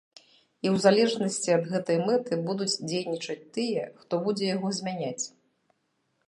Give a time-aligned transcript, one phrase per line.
[0.19, 5.25] І ў залежнасці ад гэтай мэты будуць дзейнічаць тыя, хто будзе яго змяняць.